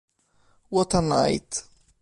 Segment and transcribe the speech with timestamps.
[0.71, 1.63] What A Night".